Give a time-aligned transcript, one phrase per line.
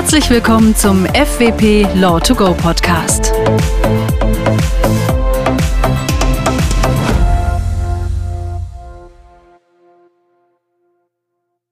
[0.00, 3.34] Herzlich willkommen zum FWP Law to Go Podcast.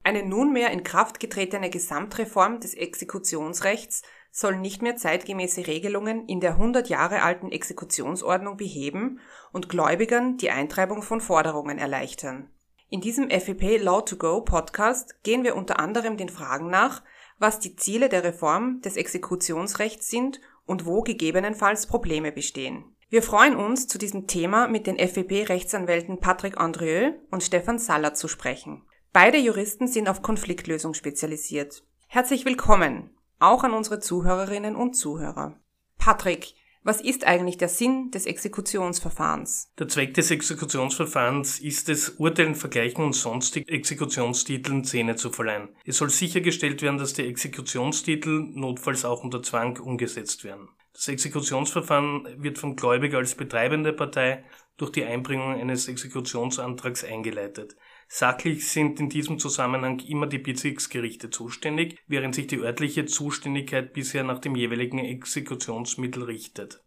[0.04, 6.50] Eine nunmehr in Kraft getretene Gesamtreform des Exekutionsrechts soll nicht mehr zeitgemäße Regelungen in der
[6.50, 9.20] 100 Jahre alten Exekutionsordnung beheben
[9.52, 12.50] und Gläubigern die Eintreibung von Forderungen erleichtern.
[12.90, 17.02] In diesem FEP Law to Go Podcast gehen wir unter anderem den Fragen nach,
[17.38, 22.84] was die Ziele der Reform des Exekutionsrechts sind und wo gegebenenfalls Probleme bestehen.
[23.08, 28.28] Wir freuen uns, zu diesem Thema mit den FEP-Rechtsanwälten Patrick Andrieu und Stefan Saller zu
[28.28, 28.82] sprechen.
[29.12, 31.84] Beide Juristen sind auf Konfliktlösung spezialisiert.
[32.06, 35.58] Herzlich willkommen auch an unsere Zuhörerinnen und Zuhörer.
[35.96, 36.54] Patrick,
[36.88, 39.70] was ist eigentlich der Sinn des Exekutionsverfahrens?
[39.78, 45.68] Der Zweck des Exekutionsverfahrens ist es, Urteilen, Vergleichen und sonstig Exekutionstiteln Zähne zu verleihen.
[45.84, 50.70] Es soll sichergestellt werden, dass die Exekutionstitel notfalls auch unter Zwang umgesetzt werden.
[50.94, 54.44] Das Exekutionsverfahren wird vom Gläubiger als betreibende Partei
[54.78, 57.76] durch die Einbringung eines Exekutionsantrags eingeleitet.
[58.10, 64.24] Sachlich sind in diesem Zusammenhang immer die Bezirksgerichte zuständig, während sich die örtliche Zuständigkeit bisher
[64.24, 66.82] nach dem jeweiligen Exekutionsmittel richtet.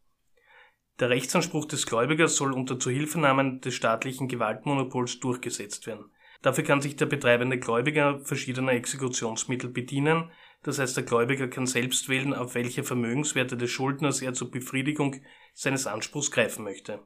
[0.99, 6.11] Der Rechtsanspruch des Gläubigers soll unter Zuhilfenahme des staatlichen Gewaltmonopols durchgesetzt werden.
[6.42, 10.31] Dafür kann sich der betreibende Gläubiger verschiedener Exekutionsmittel bedienen,
[10.64, 15.22] das heißt der Gläubiger kann selbst wählen, auf welche Vermögenswerte des Schuldners er zur Befriedigung
[15.53, 16.99] seines Anspruchs greifen möchte.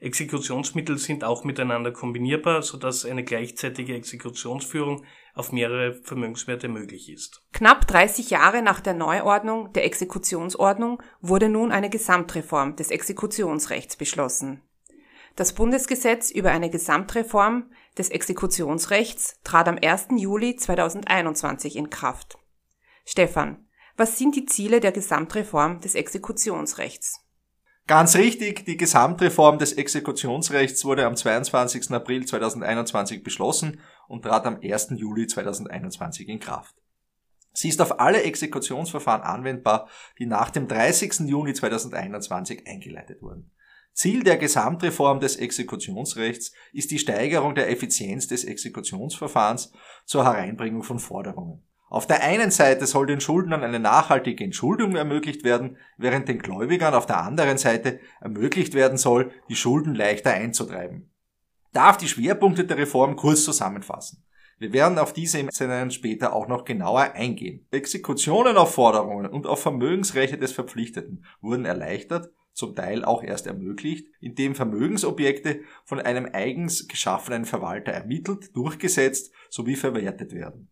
[0.00, 7.42] Exekutionsmittel sind auch miteinander kombinierbar, sodass eine gleichzeitige Exekutionsführung auf mehrere Vermögenswerte möglich ist.
[7.52, 14.62] Knapp 30 Jahre nach der Neuordnung der Exekutionsordnung wurde nun eine Gesamtreform des Exekutionsrechts beschlossen.
[15.36, 20.08] Das Bundesgesetz über eine Gesamtreform des Exekutionsrechts trat am 1.
[20.16, 22.38] Juli 2021 in Kraft.
[23.04, 27.20] Stefan, was sind die Ziele der Gesamtreform des Exekutionsrechts?
[27.90, 31.90] Ganz richtig, die Gesamtreform des Exekutionsrechts wurde am 22.
[31.90, 34.90] April 2021 beschlossen und trat am 1.
[34.94, 36.76] Juli 2021 in Kraft.
[37.52, 39.88] Sie ist auf alle Exekutionsverfahren anwendbar,
[40.20, 41.28] die nach dem 30.
[41.28, 43.50] Juni 2021 eingeleitet wurden.
[43.92, 49.72] Ziel der Gesamtreform des Exekutionsrechts ist die Steigerung der Effizienz des Exekutionsverfahrens
[50.04, 51.64] zur Hereinbringung von Forderungen.
[51.90, 56.94] Auf der einen Seite soll den Schuldnern eine nachhaltige Entschuldung ermöglicht werden, während den Gläubigern
[56.94, 61.10] auf der anderen Seite ermöglicht werden soll, die Schulden leichter einzutreiben.
[61.72, 64.24] Darf die Schwerpunkte der Reform kurz zusammenfassen.
[64.58, 65.50] Wir werden auf diese im
[65.90, 67.66] später auch noch genauer eingehen.
[67.72, 74.06] Exekutionen auf Forderungen und auf Vermögensrechte des Verpflichteten wurden erleichtert, zum Teil auch erst ermöglicht,
[74.20, 80.68] indem Vermögensobjekte von einem eigens geschaffenen Verwalter ermittelt, durchgesetzt sowie verwertet werden.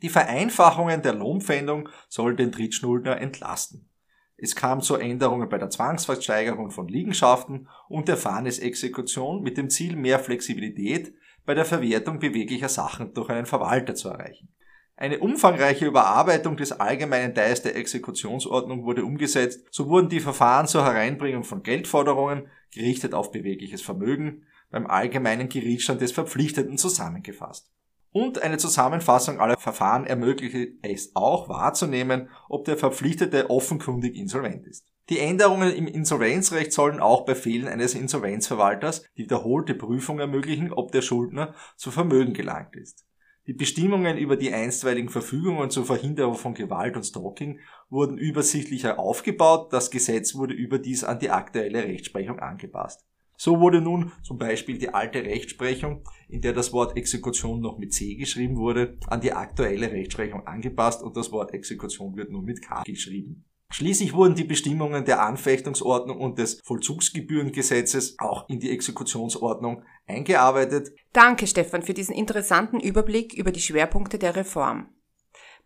[0.00, 3.90] Die Vereinfachungen der Lohnpfändung sollen den Drittschuldner entlasten.
[4.36, 9.96] Es kam zu Änderungen bei der Zwangsversteigerung von Liegenschaften und der Fahrnesexekution mit dem Ziel,
[9.96, 11.14] mehr Flexibilität
[11.44, 14.54] bei der Verwertung beweglicher Sachen durch einen Verwalter zu erreichen.
[14.96, 20.84] Eine umfangreiche Überarbeitung des allgemeinen Teils der Exekutionsordnung wurde umgesetzt, so wurden die Verfahren zur
[20.84, 27.72] Hereinbringung von Geldforderungen, gerichtet auf bewegliches Vermögen, beim allgemeinen Gerichtsstand des Verpflichteten zusammengefasst
[28.12, 34.86] und eine Zusammenfassung aller Verfahren ermöglicht es auch wahrzunehmen, ob der Verpflichtete offenkundig insolvent ist.
[35.08, 40.92] Die Änderungen im Insolvenzrecht sollen auch bei Fehlen eines Insolvenzverwalters die wiederholte Prüfung ermöglichen, ob
[40.92, 43.06] der Schuldner zu Vermögen gelangt ist.
[43.46, 49.72] Die Bestimmungen über die einstweiligen Verfügungen zur Verhinderung von Gewalt und Stalking wurden übersichtlicher aufgebaut,
[49.72, 53.06] das Gesetz wurde überdies an die aktuelle Rechtsprechung angepasst.
[53.40, 57.92] So wurde nun zum Beispiel die alte Rechtsprechung, in der das Wort Exekution noch mit
[57.92, 62.60] C geschrieben wurde, an die aktuelle Rechtsprechung angepasst und das Wort Exekution wird nun mit
[62.60, 63.44] K geschrieben.
[63.70, 70.90] Schließlich wurden die Bestimmungen der Anfechtungsordnung und des Vollzugsgebührengesetzes auch in die Exekutionsordnung eingearbeitet.
[71.12, 74.88] Danke, Stefan, für diesen interessanten Überblick über die Schwerpunkte der Reform.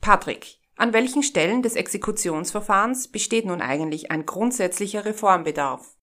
[0.02, 5.96] Patrick, an welchen Stellen des Exekutionsverfahrens besteht nun eigentlich ein grundsätzlicher Reformbedarf?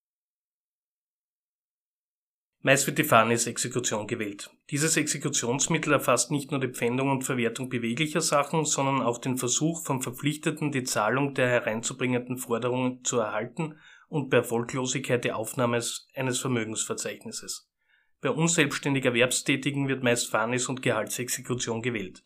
[2.62, 4.50] Meist wird die Fahrnis-Exekution gewählt.
[4.70, 9.86] Dieses Exekutionsmittel erfasst nicht nur die Pfändung und Verwertung beweglicher Sachen, sondern auch den Versuch
[9.86, 13.78] vom Verpflichteten, die Zahlung der hereinzubringenden Forderungen zu erhalten
[14.10, 15.82] und bei Erfolglosigkeit die Aufnahme
[16.14, 17.72] eines Vermögensverzeichnisses.
[18.20, 22.24] Bei unselbstständig Erwerbstätigen wird meist Fahrnis- und Gehaltsexekution gewählt.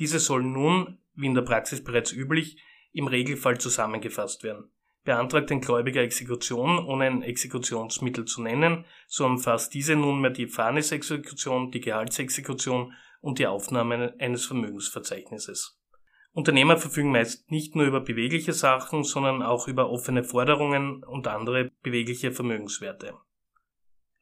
[0.00, 2.60] Diese sollen nun, wie in der Praxis bereits üblich,
[2.92, 4.72] im Regelfall zusammengefasst werden.
[5.04, 11.70] Beantragt ein Gläubiger Exekution, ohne ein Exekutionsmittel zu nennen, so umfasst diese nunmehr die Fahrnesexekution,
[11.70, 15.78] die Gehaltsexekution und die Aufnahme eines Vermögensverzeichnisses.
[16.32, 21.70] Unternehmer verfügen meist nicht nur über bewegliche Sachen, sondern auch über offene Forderungen und andere
[21.82, 23.14] bewegliche Vermögenswerte.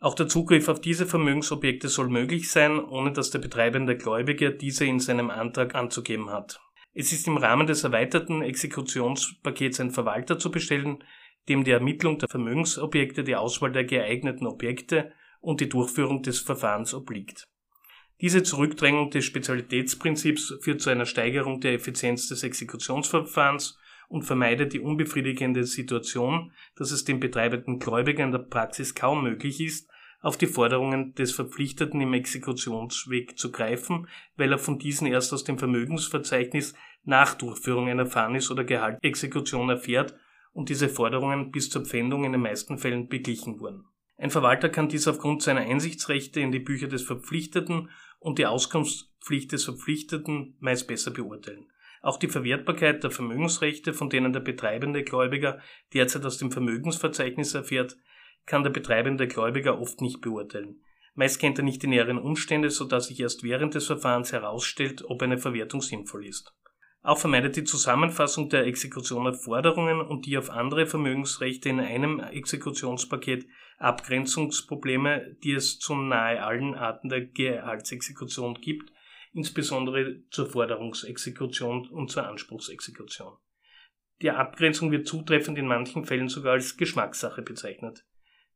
[0.00, 4.84] Auch der Zugriff auf diese Vermögensobjekte soll möglich sein, ohne dass der betreibende Gläubiger diese
[4.84, 6.60] in seinem Antrag anzugeben hat.
[6.98, 11.04] Es ist im Rahmen des erweiterten Exekutionspakets ein Verwalter zu bestellen,
[11.46, 15.12] dem die Ermittlung der Vermögensobjekte, die Auswahl der geeigneten Objekte
[15.42, 17.48] und die Durchführung des Verfahrens obliegt.
[18.22, 23.78] Diese Zurückdrängung des Spezialitätsprinzips führt zu einer Steigerung der Effizienz des Exekutionsverfahrens
[24.08, 29.60] und vermeidet die unbefriedigende Situation, dass es dem betreibenden Gläubiger in der Praxis kaum möglich
[29.60, 29.90] ist,
[30.26, 35.44] auf die Forderungen des Verpflichteten im Exekutionsweg zu greifen, weil er von diesen erst aus
[35.44, 36.74] dem Vermögensverzeichnis
[37.04, 40.16] nach Durchführung einer Fahrnis- oder Gehaltexekution erfährt
[40.52, 43.84] und diese Forderungen bis zur Pfändung in den meisten Fällen beglichen wurden.
[44.16, 49.52] Ein Verwalter kann dies aufgrund seiner Einsichtsrechte in die Bücher des Verpflichteten und die Auskunftspflicht
[49.52, 51.70] des Verpflichteten meist besser beurteilen.
[52.02, 55.60] Auch die Verwertbarkeit der Vermögensrechte, von denen der betreibende Gläubiger
[55.94, 57.96] derzeit aus dem Vermögensverzeichnis erfährt,
[58.46, 60.80] kann der betreibende Gläubiger oft nicht beurteilen.
[61.14, 65.04] Meist kennt er nicht die näheren Umstände, so dass sich erst während des Verfahrens herausstellt,
[65.06, 66.54] ob eine Verwertung sinnvoll ist.
[67.02, 72.20] Auch vermeidet die Zusammenfassung der Exekution auf Forderungen und die auf andere Vermögensrechte in einem
[72.20, 73.46] Exekutionspaket
[73.78, 78.90] Abgrenzungsprobleme, die es zu nahe allen Arten der Gehaltsexekution gibt,
[79.32, 83.36] insbesondere zur Forderungsexekution und zur Anspruchsexekution.
[84.22, 88.04] Die Abgrenzung wird zutreffend in manchen Fällen sogar als Geschmackssache bezeichnet.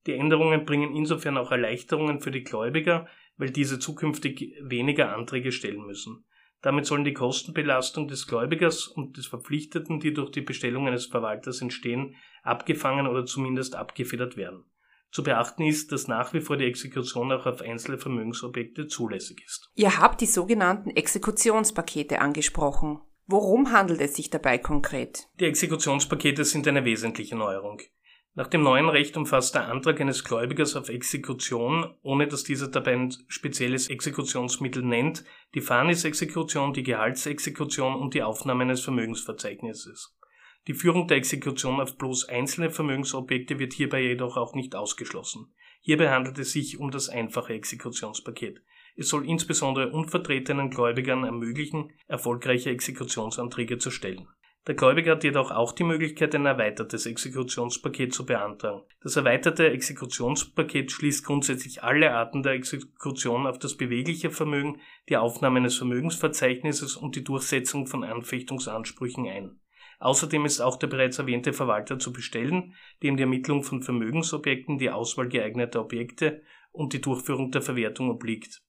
[0.06, 3.06] Die Änderungen bringen insofern auch Erleichterungen für die Gläubiger,
[3.36, 6.24] weil diese zukünftig weniger Anträge stellen müssen.
[6.62, 11.62] Damit sollen die Kostenbelastung des Gläubigers und des Verpflichteten, die durch die Bestellung eines Verwalters
[11.62, 14.64] entstehen, abgefangen oder zumindest abgefedert werden.
[15.10, 19.70] Zu beachten ist, dass nach wie vor die Exekution auch auf einzelne Vermögensobjekte zulässig ist.
[19.74, 23.00] Ihr habt die sogenannten Exekutionspakete angesprochen.
[23.26, 25.28] Worum handelt es sich dabei konkret?
[25.40, 27.80] Die Exekutionspakete sind eine wesentliche Neuerung.
[28.34, 32.92] Nach dem neuen Recht umfasst der Antrag eines Gläubigers auf Exekution, ohne dass dieser dabei
[32.92, 35.24] ein spezielles Exekutionsmittel nennt,
[35.54, 40.16] die Fahrnisexekution, die Gehaltsexekution und die Aufnahme eines Vermögensverzeichnisses.
[40.68, 45.52] Die Führung der Exekution auf bloß einzelne Vermögensobjekte wird hierbei jedoch auch nicht ausgeschlossen.
[45.80, 48.62] Hierbei handelt es sich um das einfache Exekutionspaket.
[48.94, 54.28] Es soll insbesondere unvertretenen Gläubigern ermöglichen, erfolgreiche Exekutionsanträge zu stellen.
[54.66, 58.82] Der Gläubiger hat jedoch auch die Möglichkeit, ein erweitertes Exekutionspaket zu beantragen.
[59.02, 64.78] Das erweiterte Exekutionspaket schließt grundsätzlich alle Arten der Exekution auf das bewegliche Vermögen,
[65.08, 69.60] die Aufnahme eines Vermögensverzeichnisses und die Durchsetzung von Anfechtungsansprüchen ein.
[69.98, 74.90] Außerdem ist auch der bereits erwähnte Verwalter zu bestellen, dem die Ermittlung von Vermögensobjekten, die
[74.90, 78.62] Auswahl geeigneter Objekte und die Durchführung der Verwertung obliegt.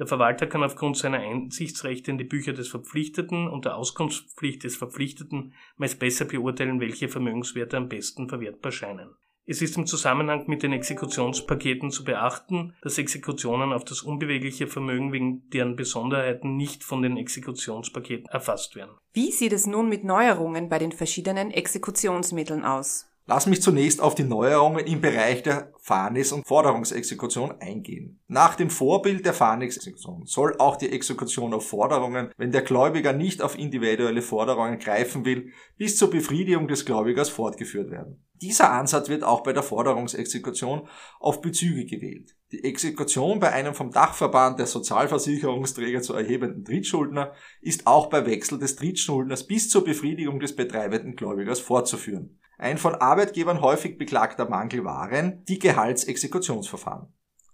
[0.00, 4.74] Der Verwalter kann aufgrund seiner Einsichtsrechte in die Bücher des Verpflichteten und der Auskunftspflicht des
[4.74, 9.10] Verpflichteten meist besser beurteilen, welche Vermögenswerte am besten verwertbar scheinen.
[9.44, 15.12] Es ist im Zusammenhang mit den Exekutionspaketen zu beachten, dass Exekutionen auf das unbewegliche Vermögen
[15.12, 18.92] wegen deren Besonderheiten nicht von den Exekutionspaketen erfasst werden.
[19.12, 23.09] Wie sieht es nun mit Neuerungen bei den verschiedenen Exekutionsmitteln aus?
[23.26, 28.20] Lass mich zunächst auf die Neuerungen im Bereich der Fahrnis- und Forderungsexekution eingehen.
[28.26, 33.40] Nach dem Vorbild der Fahrnisexekution soll auch die Exekution auf Forderungen, wenn der Gläubiger nicht
[33.40, 38.24] auf individuelle Forderungen greifen will, bis zur Befriedigung des Gläubigers fortgeführt werden.
[38.42, 42.34] Dieser Ansatz wird auch bei der Forderungsexekution auf Bezüge gewählt.
[42.52, 48.58] Die Exekution bei einem vom Dachverband der Sozialversicherungsträger zu erhebenden Drittschuldner ist auch bei Wechsel
[48.58, 52.39] des Drittschuldners bis zur Befriedigung des betreibenden Gläubigers fortzuführen.
[52.60, 57.06] Ein von Arbeitgebern häufig beklagter Mangel waren die Gehaltsexekutionsverfahren.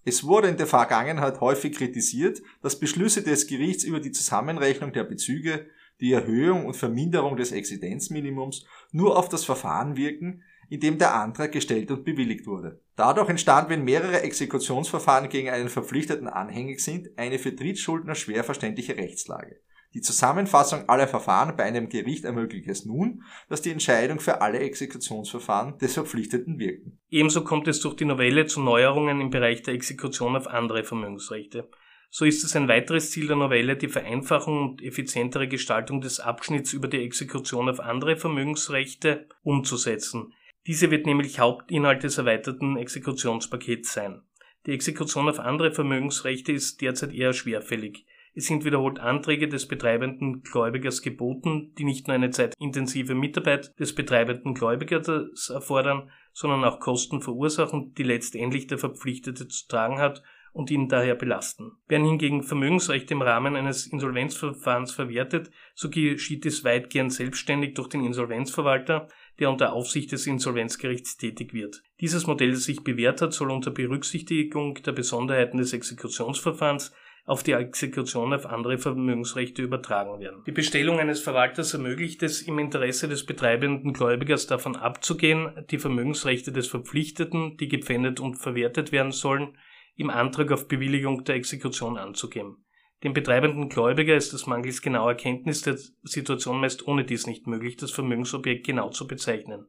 [0.04, 5.04] Es wurde in der Vergangenheit häufig kritisiert, dass Beschlüsse des Gerichts über die Zusammenrechnung der
[5.04, 5.66] Bezüge,
[6.00, 11.52] die Erhöhung und Verminderung des Existenzminimums nur auf das Verfahren wirken, in dem der Antrag
[11.52, 12.80] gestellt und bewilligt wurde.
[12.96, 18.96] Dadurch entstand, wenn mehrere Exekutionsverfahren gegen einen Verpflichteten anhängig sind, eine für Drittschuldner schwer verständliche
[18.96, 19.60] Rechtslage.
[19.96, 24.58] Die Zusammenfassung aller Verfahren bei einem Gericht ermöglicht es nun, dass die Entscheidung für alle
[24.58, 26.98] Exekutionsverfahren des Verpflichteten wirken.
[27.08, 31.70] Ebenso kommt es durch die Novelle zu Neuerungen im Bereich der Exekution auf andere Vermögensrechte.
[32.10, 36.74] So ist es ein weiteres Ziel der Novelle, die Vereinfachung und effizientere Gestaltung des Abschnitts
[36.74, 40.34] über die Exekution auf andere Vermögensrechte umzusetzen.
[40.66, 44.20] Diese wird nämlich Hauptinhalt des erweiterten Exekutionspakets sein.
[44.66, 48.04] Die Exekution auf andere Vermögensrechte ist derzeit eher schwerfällig.
[48.38, 53.94] Es sind wiederholt Anträge des betreibenden Gläubigers geboten, die nicht nur eine zeitintensive Mitarbeit des
[53.94, 60.70] betreibenden Gläubigers erfordern, sondern auch Kosten verursachen, die letztendlich der Verpflichtete zu tragen hat und
[60.70, 61.72] ihn daher belasten.
[61.88, 68.04] Werden hingegen Vermögensrechte im Rahmen eines Insolvenzverfahrens verwertet, so geschieht es weitgehend selbstständig durch den
[68.04, 71.82] Insolvenzverwalter, der unter Aufsicht des Insolvenzgerichts tätig wird.
[72.02, 76.92] Dieses Modell, das sich bewährt hat, soll unter Berücksichtigung der Besonderheiten des Exekutionsverfahrens
[77.26, 80.44] auf die Exekution auf andere Vermögensrechte übertragen werden.
[80.46, 86.52] Die Bestellung eines Verwalters ermöglicht es im Interesse des betreibenden Gläubigers davon abzugehen, die Vermögensrechte
[86.52, 89.58] des Verpflichteten, die gepfändet und verwertet werden sollen,
[89.96, 92.64] im Antrag auf Bewilligung der Exekution anzugeben.
[93.02, 97.76] Dem betreibenden Gläubiger ist es mangels genauer Kenntnis der Situation meist ohne dies nicht möglich,
[97.76, 99.66] das Vermögensobjekt genau zu bezeichnen.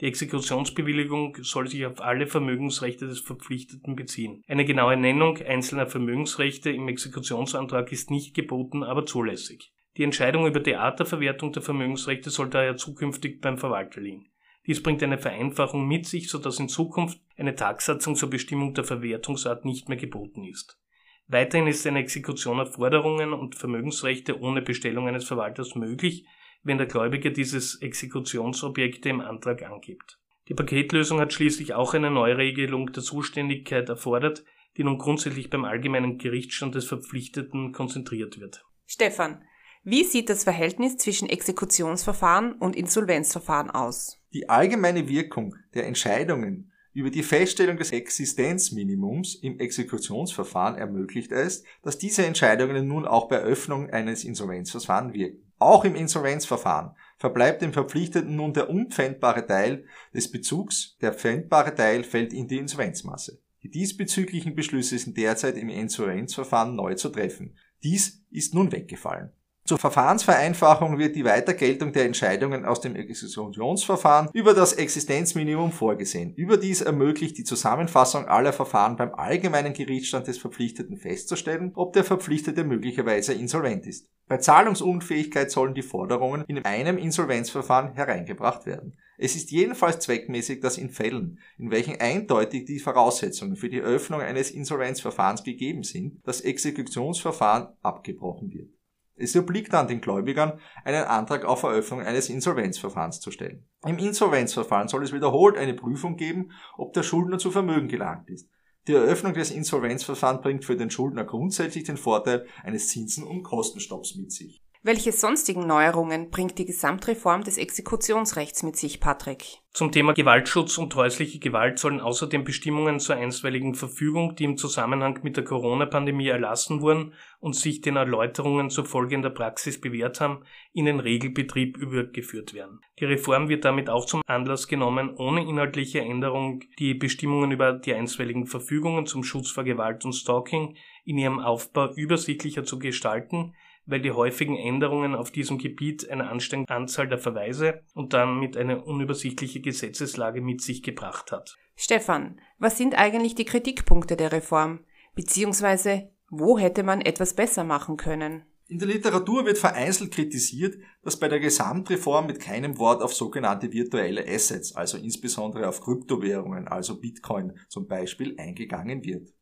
[0.00, 4.44] Die Exekutionsbewilligung soll sich auf alle Vermögensrechte des Verpflichteten beziehen.
[4.46, 9.72] Eine genaue Nennung einzelner Vermögensrechte im Exekutionsantrag ist nicht geboten, aber zulässig.
[9.96, 14.30] Die Entscheidung über die Art der Verwertung der Vermögensrechte soll daher zukünftig beim Verwalter liegen.
[14.68, 19.64] Dies bringt eine Vereinfachung mit sich, sodass in Zukunft eine Tagsatzung zur Bestimmung der Verwertungsart
[19.64, 20.78] nicht mehr geboten ist.
[21.26, 26.24] Weiterhin ist eine Exekution auf Forderungen und Vermögensrechte ohne Bestellung eines Verwalters möglich,
[26.62, 30.18] wenn der Gläubiger dieses Exekutionsobjekte im Antrag angibt.
[30.48, 34.44] Die Paketlösung hat schließlich auch eine Neuregelung der Zuständigkeit erfordert,
[34.76, 38.64] die nun grundsätzlich beim allgemeinen Gerichtsstand des Verpflichteten konzentriert wird.
[38.86, 39.42] Stefan,
[39.84, 44.20] wie sieht das Verhältnis zwischen Exekutionsverfahren und Insolvenzverfahren aus?
[44.32, 51.98] Die allgemeine Wirkung der Entscheidungen über die Feststellung des Existenzminimums im Exekutionsverfahren ermöglicht es, dass
[51.98, 55.47] diese Entscheidungen nun auch bei Eröffnung eines Insolvenzverfahrens wirken.
[55.58, 59.84] Auch im Insolvenzverfahren verbleibt dem Verpflichteten nun der unpfändbare Teil
[60.14, 63.40] des Bezugs, der pfändbare Teil fällt in die Insolvenzmasse.
[63.64, 67.56] Die diesbezüglichen Beschlüsse sind derzeit im Insolvenzverfahren neu zu treffen.
[67.82, 69.32] Dies ist nun weggefallen.
[69.68, 76.32] Zur Verfahrensvereinfachung wird die Weitergeltung der Entscheidungen aus dem Exekutionsverfahren über das Existenzminimum vorgesehen.
[76.36, 82.64] Überdies ermöglicht die Zusammenfassung aller Verfahren beim allgemeinen Gerichtsstand des Verpflichteten festzustellen, ob der Verpflichtete
[82.64, 84.06] möglicherweise insolvent ist.
[84.26, 88.96] Bei Zahlungsunfähigkeit sollen die Forderungen in einem Insolvenzverfahren hereingebracht werden.
[89.18, 94.22] Es ist jedenfalls zweckmäßig, dass in Fällen, in welchen eindeutig die Voraussetzungen für die Eröffnung
[94.22, 98.77] eines Insolvenzverfahrens gegeben sind, das Exekutionsverfahren abgebrochen wird.
[99.18, 103.66] Es obliegt dann den Gläubigern, einen Antrag auf Eröffnung eines Insolvenzverfahrens zu stellen.
[103.84, 108.48] Im Insolvenzverfahren soll es wiederholt eine Prüfung geben, ob der Schuldner zu Vermögen gelangt ist.
[108.86, 114.14] Die Eröffnung des Insolvenzverfahrens bringt für den Schuldner grundsätzlich den Vorteil eines Zinsen- und Kostenstopps
[114.14, 114.62] mit sich.
[114.82, 119.58] Welche sonstigen Neuerungen bringt die Gesamtreform des Exekutionsrechts mit sich, Patrick?
[119.72, 125.18] Zum Thema Gewaltschutz und häusliche Gewalt sollen außerdem Bestimmungen zur einstweiligen Verfügung, die im Zusammenhang
[125.24, 130.84] mit der Corona-Pandemie erlassen wurden und sich den Erläuterungen zur folgender Praxis bewährt haben, in
[130.84, 132.80] den Regelbetrieb übergeführt werden.
[133.00, 137.94] Die Reform wird damit auch zum Anlass genommen, ohne inhaltliche Änderung die Bestimmungen über die
[137.94, 143.54] einstweiligen Verfügungen zum Schutz vor Gewalt und Stalking in ihrem Aufbau übersichtlicher zu gestalten,
[143.88, 148.84] weil die häufigen Änderungen auf diesem Gebiet eine ansteigende Anzahl der Verweise und damit eine
[148.84, 151.56] unübersichtliche Gesetzeslage mit sich gebracht hat.
[151.74, 154.80] Stefan, was sind eigentlich die Kritikpunkte der Reform?
[155.14, 158.44] Beziehungsweise, wo hätte man etwas besser machen können?
[158.66, 163.72] In der Literatur wird vereinzelt kritisiert, dass bei der Gesamtreform mit keinem Wort auf sogenannte
[163.72, 169.32] virtuelle Assets, also insbesondere auf Kryptowährungen, also Bitcoin zum Beispiel, eingegangen wird.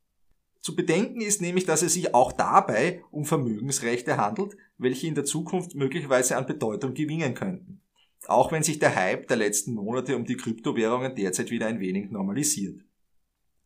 [0.67, 5.25] Zu bedenken ist nämlich, dass es sich auch dabei um Vermögensrechte handelt, welche in der
[5.25, 7.83] Zukunft möglicherweise an Bedeutung gewinnen könnten.
[8.27, 12.11] Auch wenn sich der Hype der letzten Monate um die Kryptowährungen derzeit wieder ein wenig
[12.11, 12.81] normalisiert.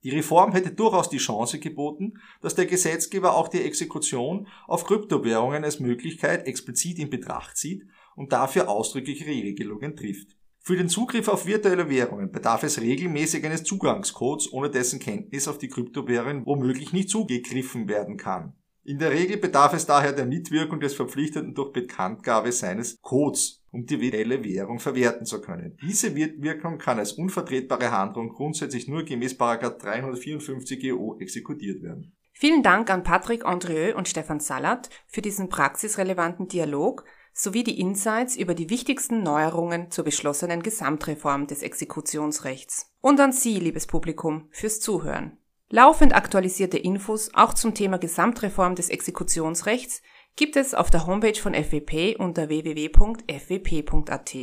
[0.03, 5.65] Die Reform hätte durchaus die Chance geboten, dass der Gesetzgeber auch die Exekution auf Kryptowährungen
[5.65, 10.37] als Möglichkeit explizit in Betracht zieht und dafür ausdrückliche Regelungen trifft.
[10.63, 15.57] Für den Zugriff auf virtuelle Währungen bedarf es regelmäßig eines Zugangscodes, ohne dessen Kenntnis auf
[15.57, 18.53] die Kryptowährung womöglich nicht zugegriffen werden kann.
[18.85, 23.87] In der Regel bedarf es daher der Mitwirkung des Verpflichteten durch Bekanntgabe seines Codes, um
[23.87, 25.79] die virtuelle Währung verwerten zu können.
[25.83, 32.17] Diese Wirkung kann als unvertretbare Handlung grundsätzlich nur gemäß 354 EU exekutiert werden.
[32.33, 38.37] Vielen Dank an Patrick Andrieux und Stefan Salat für diesen praxisrelevanten Dialog, sowie die Insights
[38.37, 42.93] über die wichtigsten Neuerungen zur beschlossenen Gesamtreform des Exekutionsrechts.
[43.01, 45.39] Und an Sie, liebes Publikum, fürs Zuhören.
[45.69, 50.03] Laufend aktualisierte Infos auch zum Thema Gesamtreform des Exekutionsrechts
[50.35, 54.35] gibt es auf der Homepage von FWP unter www.fwp.at.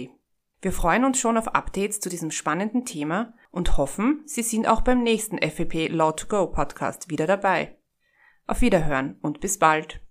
[0.61, 4.81] Wir freuen uns schon auf Updates zu diesem spannenden Thema und hoffen, Sie sind auch
[4.81, 7.77] beim nächsten FWP Law to Go Podcast wieder dabei.
[8.47, 10.06] Auf Wiederhören und bis bald.